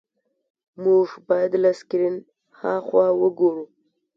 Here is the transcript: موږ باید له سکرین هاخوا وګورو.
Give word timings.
موږ 0.83 1.07
باید 1.27 1.51
له 1.63 1.71
سکرین 1.79 2.15
هاخوا 2.61 3.05
وګورو. 3.21 3.65